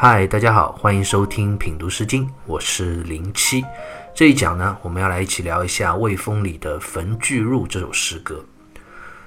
[0.00, 3.64] 嗨，大家好，欢迎收听品读诗经，我是零七。
[4.14, 8.44] 这一讲呢，我们要来一起聊一下《卫风》里的《焚巨入》这首诗歌。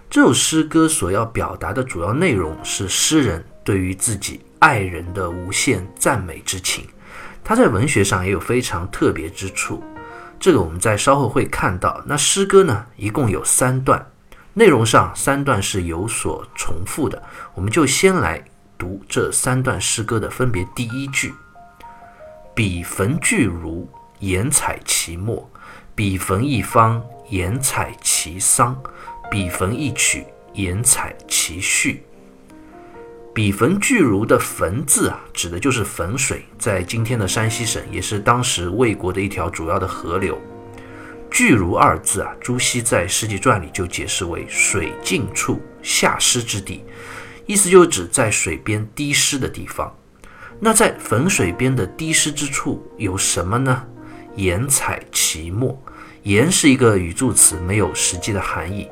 [0.10, 6.88] 这首诗歌所要表达的主要内容是诗人对于自己爱人的无限赞美之情。
[7.44, 9.84] 它在文学上也有非常特别之处，
[10.40, 12.02] 这个我们在稍后会看到。
[12.06, 14.08] 那诗歌呢，一共有三段，
[14.54, 17.22] 内容上三段是有所重复的，
[17.56, 18.42] 我们就先来。
[18.82, 21.32] 读这三段诗歌的分别：第一句，
[22.56, 25.48] 彼焚巨如，言采其末；
[25.94, 27.00] 彼焚一方，
[27.30, 28.74] 言采其桑；
[29.30, 32.04] 彼焚一曲，言采其序。
[33.36, 40.42] 彼焚巨如的“焚”字啊，指的就是汾水，在今天的山西省，也是当时魏国的一条主要的河流。
[41.30, 46.84] 巨如二字啊，朱熹在《世纪传》里就解释为水尽处，下湿之地。
[47.52, 49.94] 意思就是指在水边滴湿的地方。
[50.58, 53.86] 那在汾水边的滴湿之处有什么呢？
[54.38, 55.78] 盐采其末。
[56.24, 58.88] 盐是一个语助词，没有实际的含义。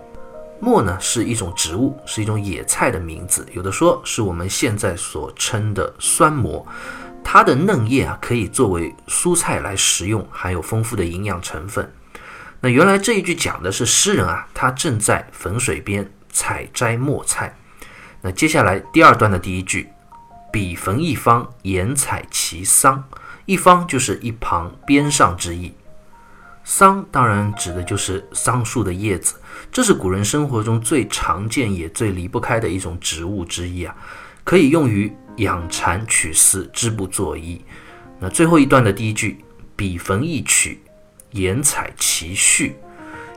[0.60, 3.48] 末呢是一种植物，是一种野菜的名字。
[3.54, 6.68] 有的说是我们现在所称的酸蘑。
[7.24, 11.90] 它的嫩叶啊可以作为蔬菜来食用，含有丰富的营养成分。
[12.60, 17.56] 那原来这一句讲的是诗人啊，他正在汾水边采摘末菜。
[18.22, 19.88] 那接下来第二段的第一句，
[20.52, 23.04] 彼逢一方，言采其桑。
[23.46, 25.74] 一方就是一旁、边上之意。
[26.64, 29.36] 桑当然指的就是桑树的叶子，
[29.72, 33.96] 这是古人生活中最常见也最离不开的一种植物之一啊，
[34.44, 37.60] 可以用于养蚕、取丝、织布、作衣。
[38.20, 39.44] 那最后一段的第一句，
[39.76, 40.84] 彼逢一曲，
[41.32, 42.76] 言采其序。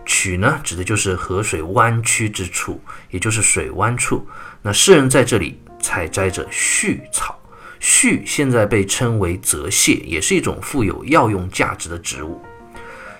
[0.04, 2.78] 曲呢，指的就是河水弯曲之处，
[3.10, 4.26] 也就是水湾处。
[4.62, 7.36] 那诗人在这里采摘着絮草，
[7.80, 12.40] 絮现在被称为泽泻，也是一种富有药用价值的植物。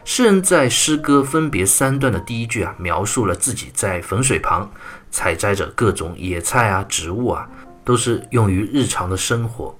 [0.04, 4.70] 诗人在诗歌分别三段的第一句啊，描述了自己在汾水旁
[5.10, 7.48] 采摘着各种野菜啊、植物啊，
[7.84, 9.76] 都是用于日常的生活。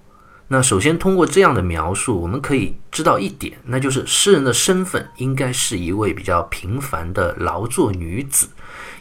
[0.49, 8.47] 那首先通过这样的描述，我们可以知道一点，那就是诗人的身份应该是一位比较平凡的劳作女子，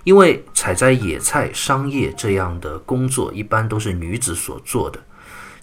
[0.03, 5.00] 因为采摘野菜、商业这样的工作一般都是女子所做的。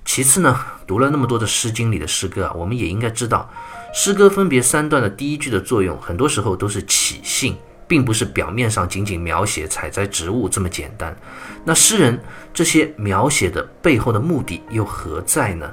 [0.04, 3.50] 其次呢，读了那么多的《诗经》里的诗歌啊，我们也应该知道，
[3.92, 7.56] 诗歌分别三段的第一句的作用，很多时候都是起兴。
[7.88, 11.16] 并不是表面上仅仅描写采摘植物这么简单。
[11.64, 12.22] 那诗人
[12.52, 15.72] 这些描写的背后的目的又何在呢？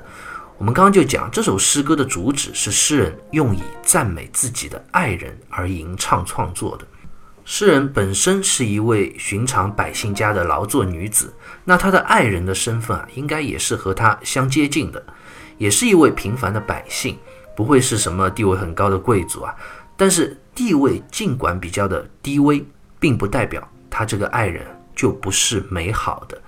[0.57, 6.87] 我们刚刚就讲，这首诗歌的主旨是诗人用以赞美自己的爱人而吟唱创作的。
[7.47, 11.31] 诗人本身是一位寻常百姓家的劳作女子，
[11.63, 15.05] 那她的爱人的身份啊，应该也是和她相接近的，
[15.59, 17.17] 也是一位平凡的百姓，
[17.55, 19.53] 不会是什么地位很高的贵族啊。
[19.95, 22.65] 但是地位尽管比较的低微，
[22.99, 26.41] 并不代表他这个爱人就不是美好的，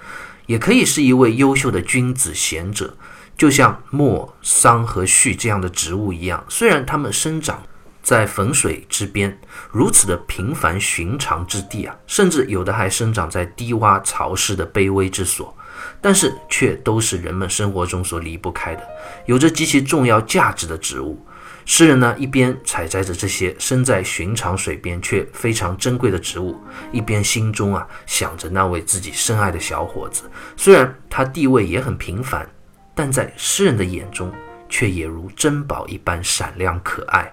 [0.48, 2.92] 也可以是一位优秀的君子贤者，
[3.38, 6.44] 就像墨、桑和絮这样的植物一样。
[6.50, 7.62] 虽然它们生长
[8.08, 9.38] 在汾水之边，
[9.70, 15.54] 如此的平凡寻常之地啊，甚至有的还生长在低洼潮湿的卑微之所，
[16.00, 18.88] 但是却都是人们生活中所离不开的，
[19.26, 21.22] 有着极其重要价值的植物。
[21.66, 26.58] 诗人呢，一边采摘着这些生在寻常水边却非常珍贵的植物，
[26.94, 30.32] 一边心中啊想着那位自己深爱的小伙子。
[30.56, 32.50] 虽然他地位也很平凡，
[32.96, 34.32] 但在诗人的眼中
[34.70, 37.30] 却也如珍宝一般闪亮可爱。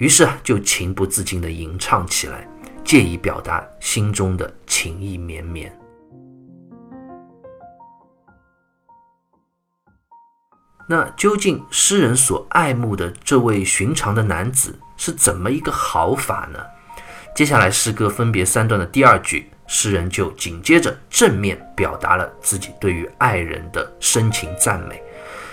[0.00, 2.48] 于是啊，就情不自禁地吟唱起来，
[2.82, 5.70] 借以表达心中的情意绵绵。
[10.88, 16.58] 那究竟诗人所爱慕的这位寻常的男子是怎么一个好法呢？
[17.34, 25.00] 接下来诗歌分别三段的第二句，诗人就紧接着正面表达了自己对于爱人的深情赞美，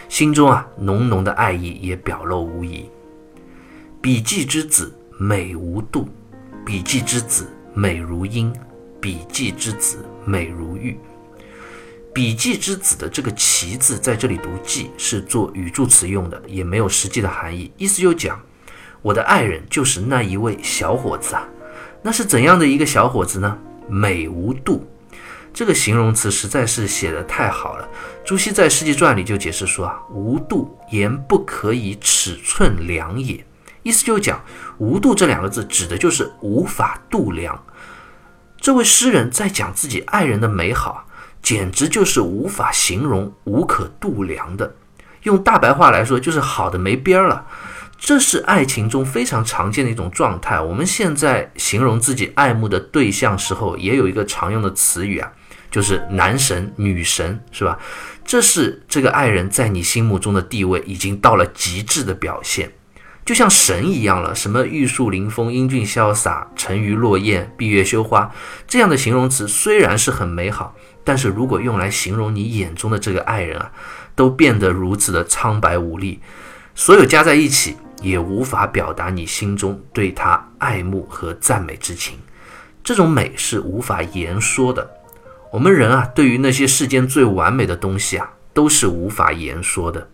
[0.07, 2.89] 心中啊浓浓的爱意也表露无遗。
[4.07, 6.07] 笔记之子美无度，
[6.65, 8.54] 笔记之子美如鹰，
[9.01, 10.98] 笔记之子美如玉。
[12.13, 17.69] 笔记之子的这个“其”字在这里读“记”，是做语助词用的，也没有实际的含义。
[17.75, 18.42] 意思就讲，
[19.01, 21.45] 我的爱人就是那一位小伙子啊。
[22.01, 23.60] 那是怎样的一个小伙子呢？
[23.89, 24.88] 美无度，
[25.53, 27.86] 这个形容词实在是写得太好了。
[28.24, 33.44] 朱熹在《世纪传》里就解释说啊，无度言不可以尺寸量也。
[33.88, 34.44] 意思就是讲，
[34.78, 37.63] 无度这两个字指的就是无法度量。
[38.60, 41.06] 这位诗人在讲自己爱人的美好。
[41.39, 44.75] 简直就是无法形容、无可度量的。
[45.24, 47.45] 用大白话来说，就是好的没边儿了。
[47.98, 50.60] 这是爱情中非常常见的一种状态。
[50.60, 55.31] 我们现在形容自己爱慕的对象时候，也有一个常用的词语啊，
[55.72, 57.80] 就是男神、女神，是吧？
[58.25, 62.69] 这是这个爱人在你心目中的地位已经到了极致的表现，
[63.27, 64.33] 就像神一样了。
[64.33, 68.31] 什么玉树临风、英俊潇洒、沉鱼落雁、闭月羞花
[68.65, 73.69] 这样的形容词，虽然是很美好，但是如果用来形容你眼中的这个爱人啊，
[74.15, 76.21] 都变得如此的苍白无力，
[76.74, 77.75] 所有加在一起。
[78.03, 82.15] 也无法表达你心中对他爱慕和赞美之情，
[82.83, 84.88] 这种美是无法言说的。
[85.51, 90.07] 我们人啊，对于那些世间最完美的东西啊，都是无法言说的。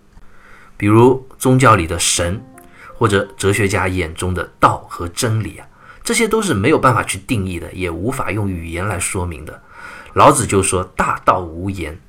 [0.77, 2.41] 比如宗教里的神，
[3.03, 5.67] 或者哲学家眼中的道和真理啊，
[6.05, 9.61] 这些都是没有办法去定义的，也无法用语言来说明的。
[10.13, 11.99] 老子就说：“大道无言。”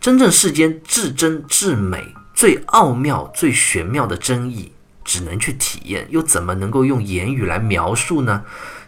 [0.00, 4.70] 真正世间至真至美、最奥妙、最玄妙的真意。
[5.02, 8.44] 只能去体验，又怎么能够用言语来描述呢？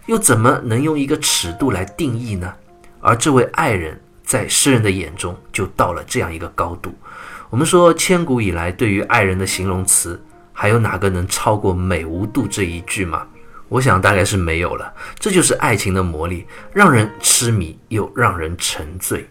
[0.07, 2.55] 又怎么能用一个尺度来定义呢？
[3.01, 6.95] 而这位爱人，在诗人的眼中就到了这样一个高度。
[7.51, 10.23] 我们说，千古以来对于爱人的形容词，
[10.63, 13.27] 还有哪个能超过“美无度”这一句吗？
[13.69, 14.95] 我想大概是没有了。
[15.19, 19.29] 这就是爱情的魔力，让人痴迷又让人沉醉。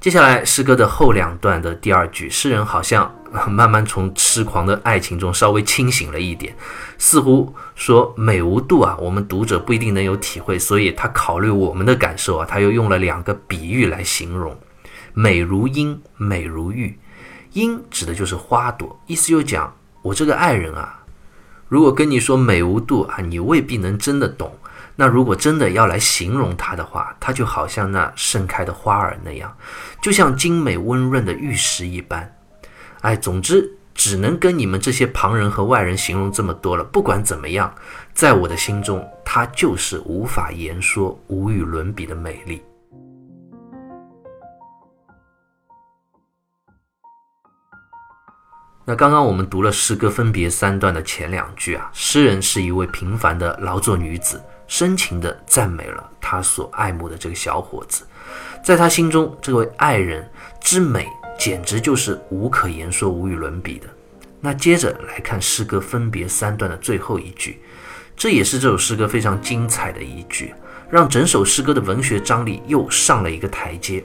[0.00, 3.14] 接下来诗歌的后两段的第二句，诗人好像
[3.46, 6.56] 慢慢从痴狂的爱情中稍微清醒了一点，
[6.96, 14.58] 似乎说美无度啊，我们读者不一定能有体会，所以他考虑我们的感受啊，他又用了两个比喻来形容，
[15.12, 16.98] 美如樱，美如玉。
[17.52, 19.70] 樱指的就是花朵，意思就讲
[20.04, 21.00] 我这个爱人啊，
[21.66, 24.54] 如果跟你说美无度啊，你未必能真的懂。
[24.96, 29.56] 那如果真的要来形容它的话，它就好像那盛开的花儿那样，
[30.02, 32.36] 就像精美温润的玉石一般。
[33.00, 36.84] 哎，总之只能跟你们这些旁人和外人形容这么多了。
[36.84, 37.74] 不管怎么样，
[38.12, 42.62] 在我的心中，它就是无法言说、无与伦比的美丽。
[48.86, 54.42] 那刚刚我们读了诗歌分别三段的前两句啊，诗人是一位平凡的劳作女子。
[54.66, 58.02] 深情地赞美了她所爱慕的这个小伙子，
[58.64, 60.26] 在他心中，这位爱人
[60.58, 61.06] 之美
[61.38, 63.86] 简直就是无可言说、无与伦比的。
[64.40, 67.60] 那接着来看诗歌分别三段的最后一句，
[68.16, 70.54] 这也是这首诗歌非常精彩的一句，
[70.90, 74.02] 让整首诗歌的文学张力又上了一个台阶。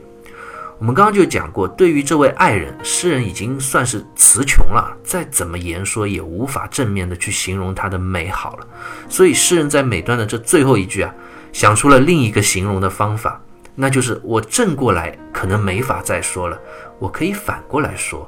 [0.80, 8.66] 我们刚刚就讲过，对于这位爱人，诗人已经算是词穷了，再怎么言说也无法正面的去形容她的美好了。
[9.06, 11.14] 所以诗人在每段的这最后一句啊，
[11.52, 13.38] 想出了另一个形容的方法，
[13.74, 16.58] 那就是我正过来可能没法再说了，
[16.98, 18.26] 我可以反过来说。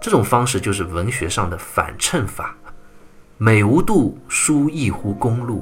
[0.00, 2.56] 这种方式就是文学上的反衬法。
[3.38, 5.60] 美无度，书亦乎公路；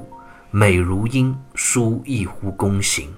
[0.51, 3.13] 美如音，书亦乎公行。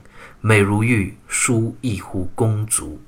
[0.46, 2.98] 美如玉，书亦乎公足；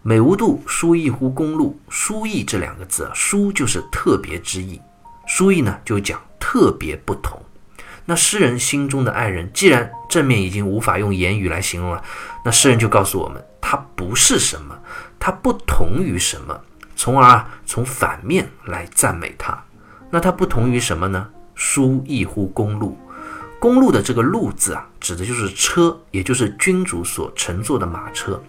[0.00, 1.78] 美无度，书亦乎公路。
[1.90, 4.80] 书意这两个字啊，书就是特别之意，
[5.26, 7.38] 书意呢就讲特别不同。
[8.06, 12.02] 那诗人心中的爱人，既然正面已经无法用言语来形容了，
[12.42, 14.74] 那诗人就告诉我们，他不是什么，
[15.18, 16.58] 他不同于什么，
[16.96, 19.62] 从而啊从反面来赞美他。
[20.08, 21.28] 那他不同于什么呢？
[21.54, 22.98] 书亦乎公路。
[23.58, 28.40] 公路的这个“路”字啊，指的就是车，也就是君主所乘坐的马车。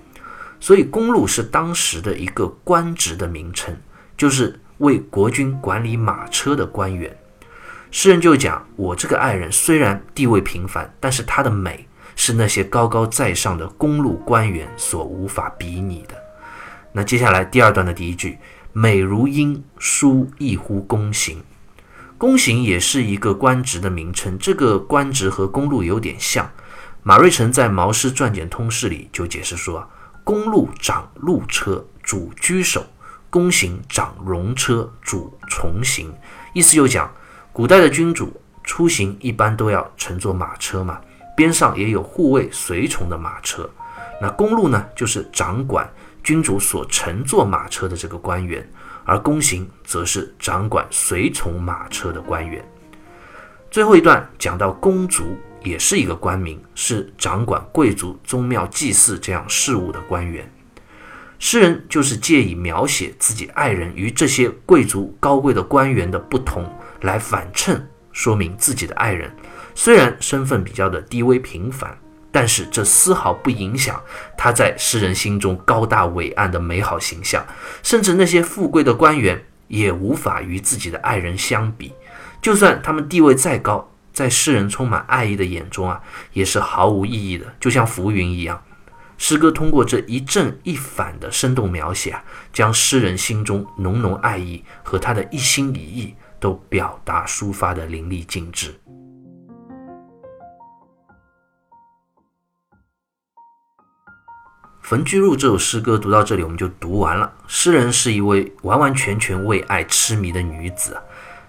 [0.60, 3.76] 所以，公路是当时的一个官职的名称，
[4.18, 7.16] 就是为国君管理马车的官员。
[7.90, 16.16] 诗人就讲：我这个爱人虽然地位平凡，但是她的美是那些高高在上的公路官员所无法比拟的。
[16.92, 18.38] 那接下来第二段的第一句
[18.74, 21.42] ：“美如鹰，书亦乎公行。”
[22.18, 26.50] 公行也是一个官职的名称，这个官职和公路有点像。
[27.04, 29.88] 马瑞辰在《毛诗传简通释》里就解释说
[30.26, 32.82] ：“公路掌路车，主车手；
[33.30, 36.12] 公行掌戎车，主从行。”
[36.54, 37.10] 意思就讲，
[37.54, 41.00] 古代的君主出行一般都要乘坐马车嘛，
[41.36, 43.70] 边上也有护卫随从的马车。
[44.20, 45.88] 那公路呢，就是掌管
[46.24, 48.68] 君主所乘坐马车的这个官员。
[49.08, 52.64] 而公行则是掌管随从马车的官员。
[53.72, 60.52] 最后一段讲到公族，也是一个官名，是掌管贵族宗庙祭祀这样事务的官员。
[61.40, 66.70] 诗人就是借以描写自己爱人与这些贵族高贵的官员的不同，
[67.02, 69.32] 来反衬说明自己的爱人
[69.74, 71.98] 虽然身份比较的低微平凡，
[72.40, 74.00] 但是这丝毫不影响
[74.38, 77.44] 他在诗人心中高大伟岸的美好形象，
[77.82, 81.92] 甚至那些富贵的官员也无法与自己的爱人相比。
[82.40, 86.00] 就算他们地位再高，在诗人充满爱意的眼中啊，
[86.32, 88.62] 也是毫无意义的，就像浮云一样。
[89.18, 98.68] 诗歌通过这一正一反的生动描写啊，将诗人心中浓浓爱意和他的一心一意都表达抒发的淋漓尽致。
[104.88, 107.30] 《焚巨鹿》这首诗歌读到这里，我们就读完了。
[107.46, 110.98] 诗人是一位完完全全为爱痴迷的女子。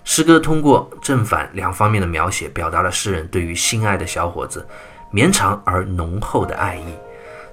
[0.03, 4.67] 诗歌通过正反两方面的描写，表达了诗人对于心爱的小伙子
[5.13, 6.83] 绵长而浓厚的爱意。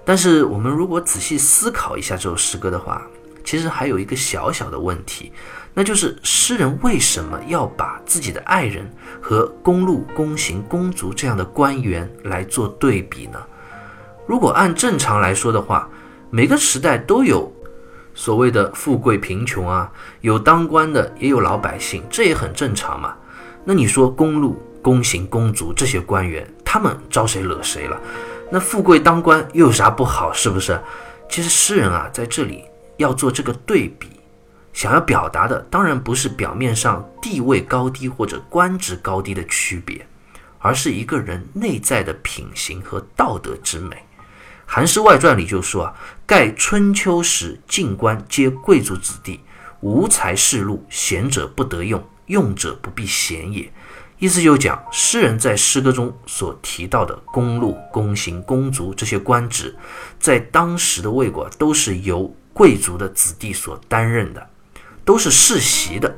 [0.04, 3.04] 但是，我们如果仔细思考一下这首诗歌的话，
[3.44, 5.32] 其实还有一个小小的问题，
[5.72, 13.40] 那就是诗人为什么要把自己的爱人和公路、公行、公族这样的官员来做对比呢？
[14.26, 15.88] 如果按正常来说的话，
[16.30, 17.52] 每个时代都有
[18.14, 19.92] 所谓的富贵贫穷啊，
[20.22, 23.16] 有当官的，也有老百姓，这也很正常嘛。
[23.64, 28.02] 那你说公路、公行、公族这些官员，他们招谁惹谁了？
[28.52, 30.32] 那富贵当官又有啥不好？
[30.34, 30.80] 是不是？
[31.30, 32.64] 其实诗人啊，在这里
[32.98, 34.08] 要做这个对比，
[34.74, 40.06] 想要表达的当然不是表面上地位高低或者官职高低的区别，
[40.60, 43.96] 而是一个人内在的品行和道德之美。
[44.66, 45.94] 《韩诗外传》里就说啊，
[46.26, 49.40] 盖春秋时进官皆贵族子弟，
[49.82, 53.72] 无才仕禄，贤者不得用，用者不必贤也。
[54.18, 59.76] 意思就讲，诗人在诗歌中所提到的公禄、公行、公族这些官职，
[60.20, 64.50] 在当时的魏国都是由贵族的子弟所担任的，
[65.04, 66.18] 都是世袭的。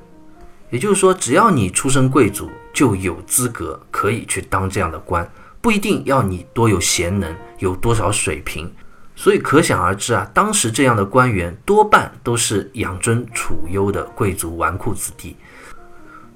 [0.70, 5.30] 也就是说，只要你出身贵族，就有资格可以去当这样的官。
[5.67, 8.74] 不一定要你多有贤能，有多少水平，
[9.17, 15.36] 所以可想而知啊，当时这样的官员多半都是养尊处优的贵族纨绔子弟，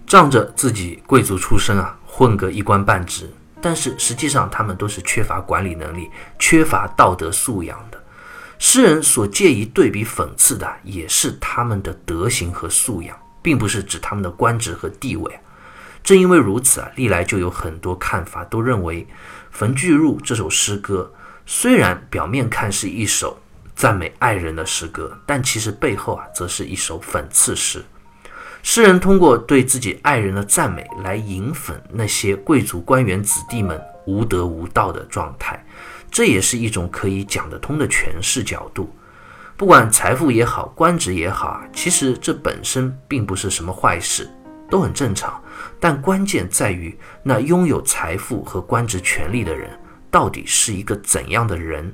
[0.05, 3.29] 仗着自己贵族出身啊，混个一官半职，
[3.61, 7.97] 但是实际上他们都是缺乏管理能力、缺乏道德素养的。
[8.59, 15.39] 诗人所借以对比讽刺的，也是他们的德行和素养，并不是指他们的官职和地位。
[16.03, 19.03] 正因为如此啊，历来就有很多看法都认为，
[19.51, 21.13] 《焚巨入》这首诗歌
[21.45, 23.39] 虽然表面看是一首
[23.75, 27.83] 赞美爱人的诗歌，但其实背后啊，则是一首讽刺诗。
[28.63, 35.63] 诗人通过对自己爱人的赞美来引讽那些贵族官员子弟们无德无道的状态，
[36.11, 38.93] 这也是一种可以讲得通的诠释角度。
[39.55, 44.29] 不管财富也好，官职也好啊，其实这本身并不是什么坏事。
[44.69, 45.40] 都很正常，
[45.79, 49.69] 但关键在于那拥有财富和官职权力的人
[50.09, 51.93] 到底是一个怎样的人。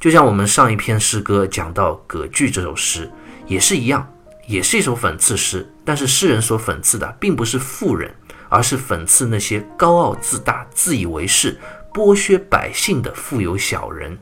[0.00, 3.10] 就像我们上一篇诗歌讲到《葛句》这首诗，
[3.46, 4.12] 也是一样，
[4.46, 5.72] 也是一首讽刺诗。
[5.84, 8.12] 但是诗人所讽刺的并不是富人，
[8.48, 11.58] 而是讽刺那些高傲自大、自以为是、
[11.94, 14.18] 剥削百姓的富有小人。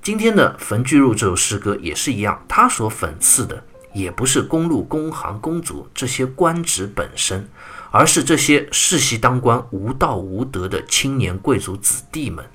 [0.00, 3.64] 今天的《焚巨入》这首诗歌也是一样，他所讽刺的。
[3.94, 7.48] 也不是公路、公行、公族这些官职本身，
[7.96, 12.44] 而是这些世袭当官、无道无德的青年贵族子弟们。《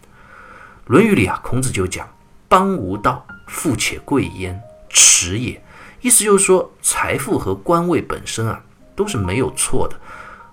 [0.85, 2.05] 论语》里啊，孔子就讲
[2.49, 5.63] ：“邦无道，富且贵焉，耻也。”
[6.01, 8.61] 意思就是说，财富和官位本身啊，
[8.97, 9.95] 都是没有错的。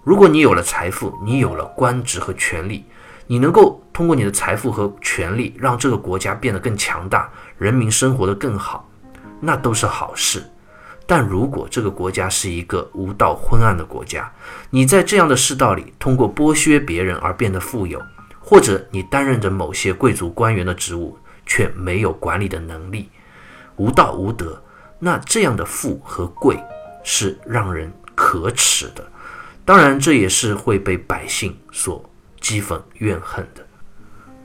[0.05, 2.85] 如果你有了财富，你有了官职和权力，
[3.27, 7.29] 你能够通过你的财富和权力让这个国家变得更强大，
[7.59, 8.89] 人民生活得更好，
[9.41, 10.49] 那都是好事。
[11.07, 14.33] 但如果这个国家是一个无道昏暗的国家，
[14.71, 18.03] 你在这样的世道里通过剥削别人而变得富有，
[18.41, 23.09] 或者你担任着某些贵族官员的职务却没有管理的能力，
[23.77, 24.61] 无道无德，
[24.99, 26.59] 那这样的富和贵
[27.05, 29.07] 是让人可耻的。
[29.65, 32.05] 当然，这也是会被百姓所
[32.41, 33.65] 讥讽怨恨的。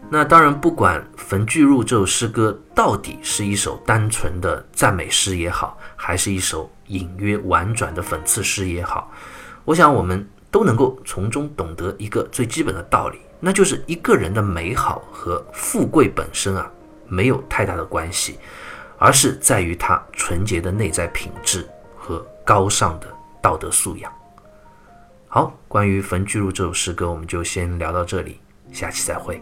[0.10, 9.12] 那当然，不管《焚巨鹿》这首诗歌到底是一首单纯的赞美诗也好，还是一首隐约婉转的讽刺诗也好，
[9.64, 16.68] 我想我们都能够从中懂得一个最基本的道理，那就是一个人的美好和富贵本身啊
[17.08, 18.40] 没有太大的关系，
[18.98, 23.06] 而是在于他纯洁的内在品质和高尚的
[23.40, 24.12] 道德素养。
[25.28, 28.40] 好，关于《焚巨鹿》这首诗歌，我们就先聊到这里，
[28.72, 29.40] 下期再会。